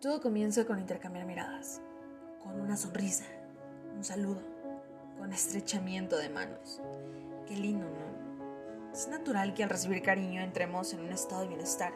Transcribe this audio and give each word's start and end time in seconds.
Todo 0.00 0.22
comienza 0.22 0.64
con 0.64 0.78
intercambiar 0.78 1.26
miradas, 1.26 1.82
con 2.42 2.58
una 2.58 2.78
sonrisa, 2.78 3.26
un 3.94 4.02
saludo, 4.02 4.40
con 5.18 5.30
estrechamiento 5.30 6.16
de 6.16 6.30
manos. 6.30 6.80
Qué 7.46 7.54
lindo, 7.54 7.84
¿no? 7.84 8.94
Es 8.94 9.08
natural 9.08 9.52
que 9.52 9.62
al 9.62 9.68
recibir 9.68 10.00
cariño 10.00 10.40
entremos 10.40 10.94
en 10.94 11.00
un 11.00 11.10
estado 11.10 11.42
de 11.42 11.48
bienestar, 11.48 11.92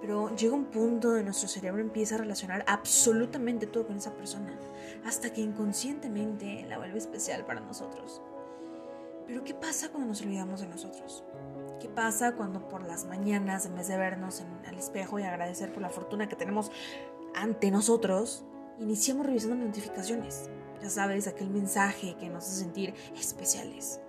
pero 0.00 0.32
llega 0.36 0.54
un 0.54 0.66
punto 0.66 1.08
donde 1.08 1.24
nuestro 1.24 1.48
cerebro 1.48 1.82
empieza 1.82 2.14
a 2.14 2.18
relacionar 2.18 2.64
absolutamente 2.68 3.66
todo 3.66 3.88
con 3.88 3.96
esa 3.96 4.14
persona, 4.14 4.56
hasta 5.04 5.32
que 5.32 5.40
inconscientemente 5.40 6.64
la 6.68 6.78
vuelve 6.78 6.98
especial 6.98 7.44
para 7.44 7.58
nosotros. 7.58 8.22
Pero 9.26 9.42
¿qué 9.42 9.54
pasa 9.54 9.88
cuando 9.88 10.06
nos 10.06 10.22
olvidamos 10.22 10.60
de 10.60 10.68
nosotros? 10.68 11.24
¿Qué 11.80 11.88
pasa 11.88 12.36
cuando 12.36 12.68
por 12.68 12.86
las 12.86 13.04
mañanas, 13.04 13.66
en 13.66 13.74
vez 13.74 13.88
de 13.88 13.96
vernos 13.96 14.40
en 14.40 14.64
el 14.64 14.78
espejo 14.78 15.18
y 15.18 15.24
agradecer 15.24 15.72
por 15.72 15.82
la 15.82 15.90
fortuna 15.90 16.28
que 16.28 16.36
tenemos, 16.36 16.70
ante 17.42 17.70
nosotros, 17.70 18.44
iniciamos 18.78 19.26
revisando 19.26 19.56
notificaciones. 19.56 20.50
Ya 20.82 20.90
sabes, 20.90 21.26
aquel 21.26 21.50
mensaje 21.50 22.16
que 22.18 22.28
nos 22.28 22.44
hace 22.44 22.60
sentir 22.60 22.94
especiales. 23.18 24.00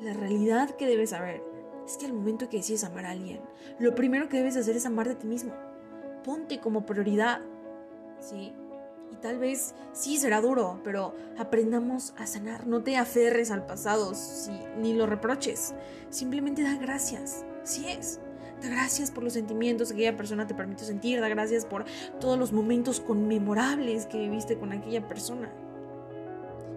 La 0.00 0.14
realidad 0.14 0.70
que 0.70 0.86
debes 0.86 1.10
saber 1.10 1.42
es 1.86 1.96
que 1.96 2.06
al 2.06 2.12
momento 2.12 2.48
que 2.48 2.56
decides 2.58 2.84
amar 2.84 3.06
a 3.06 3.10
alguien, 3.10 3.40
lo 3.78 3.94
primero 3.94 4.28
que 4.28 4.38
debes 4.38 4.56
hacer 4.56 4.76
es 4.76 4.86
amarte 4.86 5.12
a 5.12 5.18
ti 5.18 5.26
mismo. 5.26 5.52
Ponte 6.24 6.60
como 6.60 6.86
prioridad. 6.86 7.40
Sí. 8.20 8.54
Y 9.10 9.16
tal 9.16 9.38
vez 9.38 9.74
sí 9.92 10.16
será 10.16 10.40
duro, 10.40 10.80
pero 10.84 11.14
aprendamos 11.36 12.14
a 12.16 12.26
sanar. 12.26 12.66
No 12.66 12.82
te 12.82 12.96
aferres 12.96 13.50
al 13.50 13.66
pasado, 13.66 14.12
ni 14.78 14.94
lo 14.94 15.06
reproches. 15.06 15.74
Simplemente 16.08 16.62
da 16.62 16.76
gracias. 16.76 17.44
Sí 17.62 17.86
es. 17.88 18.20
Da 18.62 18.68
gracias 18.68 19.10
por 19.10 19.24
los 19.24 19.32
sentimientos 19.32 19.88
que 19.88 19.94
aquella 19.94 20.16
persona 20.16 20.46
te 20.46 20.54
permitió 20.54 20.86
sentir. 20.86 21.20
Da 21.20 21.28
gracias 21.28 21.64
por 21.64 21.84
todos 22.20 22.38
los 22.38 22.52
momentos 22.52 23.00
conmemorables 23.00 24.06
que 24.06 24.18
viviste 24.18 24.56
con 24.56 24.72
aquella 24.72 25.06
persona. 25.08 25.50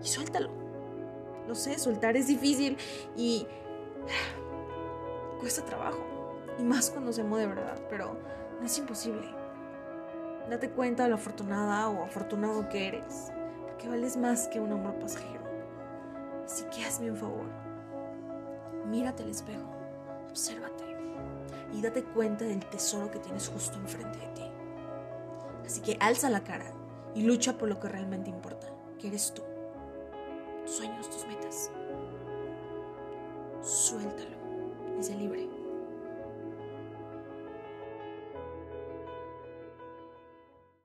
Y 0.03 0.07
suéltalo. 0.07 0.49
Lo 1.47 1.53
sé, 1.53 1.77
soltar 1.77 2.17
es 2.17 2.27
difícil 2.27 2.77
y 3.15 3.45
cuesta 5.39 5.63
trabajo. 5.63 6.03
Y 6.57 6.63
más 6.63 6.89
cuando 6.89 7.13
se 7.13 7.23
de 7.23 7.47
verdad, 7.47 7.79
pero 7.89 8.17
no 8.59 8.65
es 8.65 8.77
imposible. 8.79 9.27
Date 10.49 10.69
cuenta 10.69 11.03
de 11.03 11.09
lo 11.09 11.15
afortunada 11.15 11.89
o 11.89 12.03
afortunado 12.03 12.69
que 12.69 12.87
eres, 12.87 13.31
porque 13.61 13.89
vales 13.89 14.15
más 14.15 14.47
que 14.47 14.59
un 14.59 14.71
amor 14.71 14.95
pasajero. 14.99 15.43
Así 16.45 16.63
que 16.65 16.83
hazme 16.85 17.11
un 17.11 17.17
favor. 17.17 17.45
Mírate 18.87 19.23
al 19.23 19.29
espejo, 19.29 19.67
obsérvate 20.29 21.04
y 21.75 21.81
date 21.81 22.03
cuenta 22.03 22.45
del 22.45 22.65
tesoro 22.65 23.11
que 23.11 23.19
tienes 23.19 23.49
justo 23.49 23.77
enfrente 23.77 24.17
de 24.19 24.27
ti. 24.27 24.43
Así 25.65 25.81
que 25.81 25.97
alza 25.99 26.29
la 26.29 26.43
cara 26.43 26.71
y 27.13 27.23
lucha 27.23 27.57
por 27.57 27.67
lo 27.67 27.79
que 27.79 27.89
realmente 27.89 28.29
importa, 28.29 28.67
que 28.99 29.07
eres 29.07 29.33
tú. 29.33 29.43
Tus 30.65 30.75
sueños, 30.75 31.09
tus 31.09 31.27
metas. 31.27 31.71
Suéltalo 33.61 34.37
y 34.97 35.03
se 35.03 35.15
libera. 35.15 35.34